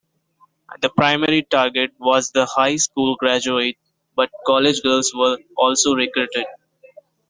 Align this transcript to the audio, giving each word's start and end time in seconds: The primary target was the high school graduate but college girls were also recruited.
The 0.81 0.89
primary 0.89 1.43
target 1.43 1.91
was 1.99 2.31
the 2.31 2.47
high 2.47 2.77
school 2.77 3.15
graduate 3.19 3.77
but 4.15 4.31
college 4.47 4.81
girls 4.81 5.11
were 5.13 5.37
also 5.55 5.93
recruited. 5.93 6.47